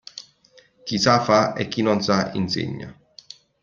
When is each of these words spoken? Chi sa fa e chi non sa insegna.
Chi 0.85 0.97
sa 0.97 1.19
fa 1.21 1.53
e 1.53 1.67
chi 1.67 1.83
non 1.83 2.01
sa 2.01 2.31
insegna. 2.33 2.89